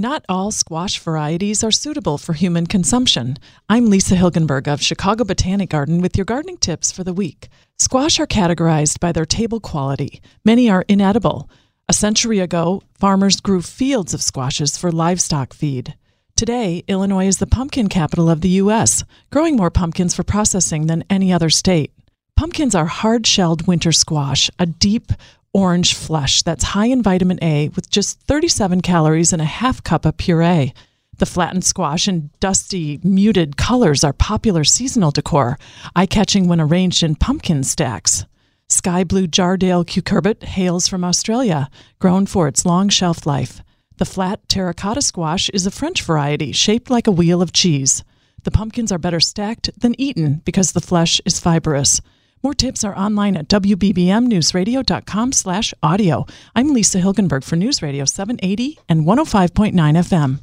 Not 0.00 0.24
all 0.28 0.52
squash 0.52 1.00
varieties 1.00 1.64
are 1.64 1.72
suitable 1.72 2.18
for 2.18 2.32
human 2.32 2.68
consumption. 2.68 3.36
I'm 3.68 3.86
Lisa 3.86 4.14
Hilgenberg 4.14 4.68
of 4.68 4.80
Chicago 4.80 5.24
Botanic 5.24 5.70
Garden 5.70 6.00
with 6.00 6.16
your 6.16 6.24
gardening 6.24 6.58
tips 6.58 6.92
for 6.92 7.02
the 7.02 7.12
week. 7.12 7.48
Squash 7.80 8.20
are 8.20 8.26
categorized 8.26 9.00
by 9.00 9.10
their 9.10 9.26
table 9.26 9.58
quality. 9.58 10.22
Many 10.44 10.70
are 10.70 10.84
inedible. 10.86 11.50
A 11.88 11.92
century 11.92 12.38
ago, 12.38 12.80
farmers 12.94 13.40
grew 13.40 13.60
fields 13.60 14.14
of 14.14 14.22
squashes 14.22 14.78
for 14.78 14.92
livestock 14.92 15.52
feed. 15.52 15.96
Today, 16.36 16.84
Illinois 16.86 17.26
is 17.26 17.38
the 17.38 17.48
pumpkin 17.48 17.88
capital 17.88 18.30
of 18.30 18.40
the 18.40 18.50
U.S., 18.62 19.02
growing 19.32 19.56
more 19.56 19.68
pumpkins 19.68 20.14
for 20.14 20.22
processing 20.22 20.86
than 20.86 21.02
any 21.10 21.32
other 21.32 21.50
state. 21.50 21.92
Pumpkins 22.36 22.76
are 22.76 22.86
hard 22.86 23.26
shelled 23.26 23.66
winter 23.66 23.90
squash, 23.90 24.48
a 24.60 24.66
deep, 24.66 25.10
orange 25.52 25.94
flesh 25.94 26.42
that's 26.42 26.64
high 26.64 26.86
in 26.86 27.02
vitamin 27.02 27.38
A 27.42 27.68
with 27.70 27.90
just 27.90 28.20
37 28.22 28.80
calories 28.80 29.32
and 29.32 29.42
a 29.42 29.46
half 29.46 29.82
cup 29.82 30.04
of 30.04 30.16
puree. 30.16 30.72
The 31.18 31.26
flattened 31.26 31.64
squash 31.64 32.06
and 32.06 32.30
dusty, 32.38 33.00
muted 33.02 33.56
colors 33.56 34.04
are 34.04 34.12
popular 34.12 34.62
seasonal 34.62 35.10
decor, 35.10 35.58
eye 35.96 36.06
catching 36.06 36.46
when 36.46 36.60
arranged 36.60 37.02
in 37.02 37.16
pumpkin 37.16 37.64
stacks. 37.64 38.24
Sky 38.68 39.02
blue 39.02 39.26
Jarrahdale 39.26 39.84
cucurbit 39.84 40.44
hails 40.44 40.86
from 40.86 41.02
Australia, 41.02 41.70
grown 41.98 42.26
for 42.26 42.46
its 42.46 42.64
long 42.64 42.88
shelf 42.88 43.26
life. 43.26 43.62
The 43.96 44.04
flat 44.04 44.48
terracotta 44.48 45.02
squash 45.02 45.48
is 45.50 45.66
a 45.66 45.72
French 45.72 46.02
variety 46.02 46.52
shaped 46.52 46.88
like 46.88 47.08
a 47.08 47.12
wheel 47.12 47.42
of 47.42 47.52
cheese. 47.52 48.04
The 48.44 48.52
pumpkins 48.52 48.92
are 48.92 48.98
better 48.98 49.18
stacked 49.18 49.70
than 49.80 50.00
eaten 50.00 50.42
because 50.44 50.70
the 50.70 50.80
flesh 50.80 51.20
is 51.24 51.40
fibrous. 51.40 52.00
More 52.42 52.54
tips 52.54 52.84
are 52.84 52.96
online 52.96 53.36
at 53.36 53.48
wbbmnewsradio.com 53.48 55.32
slash 55.32 55.74
audio. 55.82 56.26
I'm 56.54 56.72
Lisa 56.72 56.98
Hilgenberg 56.98 57.44
for 57.44 57.56
News 57.56 57.82
Radio 57.82 58.04
780 58.04 58.78
and 58.88 59.04
105.9 59.04 59.72
FM. 59.74 60.40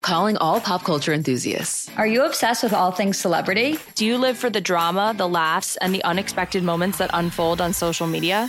Calling 0.00 0.36
all 0.36 0.60
pop 0.60 0.84
culture 0.84 1.12
enthusiasts. 1.12 1.90
Are 1.96 2.06
you 2.06 2.24
obsessed 2.24 2.62
with 2.62 2.72
all 2.72 2.92
things 2.92 3.18
celebrity? 3.18 3.78
Do 3.96 4.06
you 4.06 4.16
live 4.16 4.38
for 4.38 4.48
the 4.48 4.60
drama, 4.60 5.12
the 5.16 5.28
laughs, 5.28 5.76
and 5.76 5.92
the 5.92 6.04
unexpected 6.04 6.62
moments 6.62 6.98
that 6.98 7.10
unfold 7.12 7.60
on 7.60 7.72
social 7.72 8.06
media? 8.06 8.48